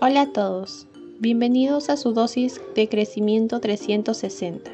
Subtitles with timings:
[0.00, 0.86] Hola a todos,
[1.20, 4.70] bienvenidos a su dosis de crecimiento 360,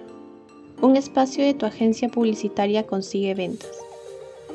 [0.81, 3.71] un espacio de tu agencia publicitaria consigue ventas.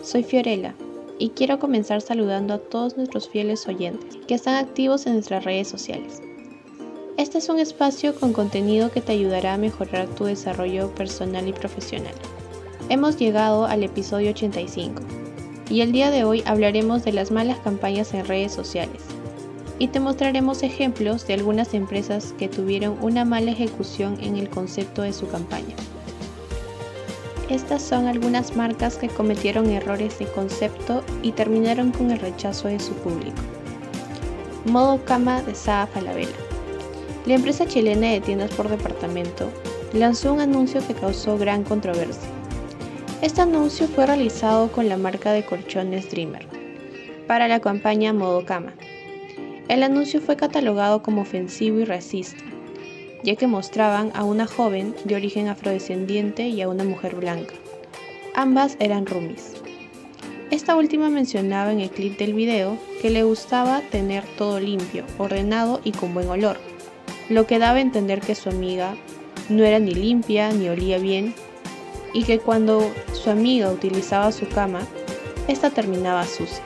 [0.04, 0.74] Soy Fiorella
[1.20, 5.68] y quiero comenzar saludando a todos nuestros fieles oyentes que están activos en nuestras redes
[5.68, 6.22] sociales.
[7.18, 11.54] Este es un espacio con contenido que te ayudará a mejorar tu desarrollo personal y
[11.54, 12.14] profesional.
[12.90, 15.02] Hemos llegado al episodio 85
[15.70, 19.02] y el día de hoy hablaremos de las malas campañas en redes sociales
[19.80, 25.02] y te mostraremos ejemplos de algunas empresas que tuvieron una mala ejecución en el concepto
[25.02, 25.76] de su campaña.
[27.50, 32.80] Estas son algunas marcas que cometieron errores de concepto y terminaron con el rechazo de
[32.80, 33.38] su público.
[34.66, 36.32] Modo cama de Saa Falabella.
[37.26, 39.50] La empresa chilena de tiendas por departamento
[39.94, 42.30] lanzó un anuncio que causó gran controversia.
[43.24, 46.46] Este anuncio fue realizado con la marca de colchones Dreamer
[47.26, 48.74] para la campaña Modo Cama.
[49.70, 52.44] El anuncio fue catalogado como ofensivo y racista,
[53.24, 57.54] ya que mostraban a una joven de origen afrodescendiente y a una mujer blanca.
[58.36, 59.54] Ambas eran roomies.
[60.52, 65.80] Esta última mencionaba en el clip del video que le gustaba tener todo limpio, ordenado
[65.86, 66.58] y con buen olor
[67.30, 68.96] lo que daba a entender que su amiga
[69.48, 71.34] no era ni limpia ni olía bien
[72.14, 74.82] y que cuando su amiga utilizaba su cama,
[75.48, 76.64] esta terminaba sucia.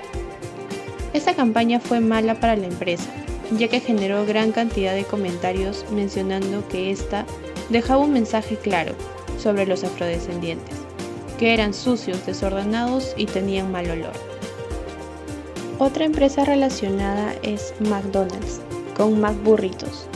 [1.13, 3.09] Esta campaña fue mala para la empresa,
[3.57, 7.25] ya que generó gran cantidad de comentarios mencionando que esta
[7.69, 8.93] dejaba un mensaje claro
[9.39, 10.75] sobre los afrodescendientes,
[11.39, 14.13] que eran sucios, desordenados y tenían mal olor.
[15.79, 18.61] Otra empresa relacionada es McDonald's,
[18.95, 20.07] con McBurritos,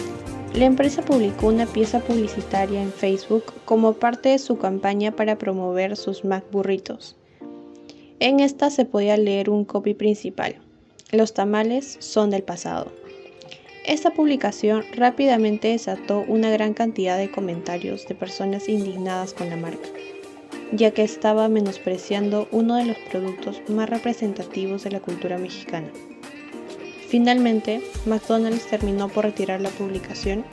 [0.53, 5.95] la empresa publicó una pieza publicitaria en Facebook como parte de su campaña para promover
[5.95, 7.15] sus Mac burritos.
[8.19, 10.57] En esta se podía leer un copy principal.
[11.11, 12.91] Los tamales son del pasado.
[13.85, 19.89] Esta publicación rápidamente desató una gran cantidad de comentarios de personas indignadas con la marca,
[20.73, 25.91] ya que estaba menospreciando uno de los productos más representativos de la cultura mexicana.
[27.11, 30.45] Finalmente, McDonald's terminó por retirar la publicación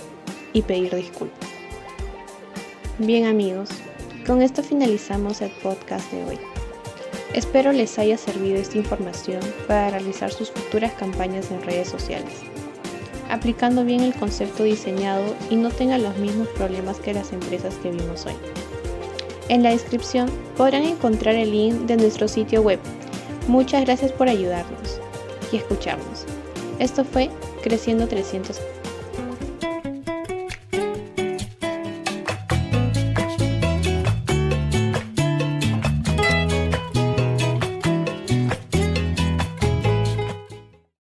[0.52, 1.48] y pedir disculpas.
[2.98, 3.68] Bien amigos,
[4.26, 6.38] con esto finalizamos el podcast de hoy.
[7.32, 9.38] Espero les haya servido esta información
[9.68, 12.32] para realizar sus futuras campañas en redes sociales,
[13.30, 17.92] aplicando bien el concepto diseñado y no tengan los mismos problemas que las empresas que
[17.92, 18.34] vimos hoy.
[19.48, 22.80] En la descripción podrán encontrar el link de nuestro sitio web.
[23.46, 25.00] Muchas gracias por ayudarnos
[25.52, 26.26] y escucharnos.
[26.78, 27.30] Esto fue
[27.62, 28.60] Creciendo 300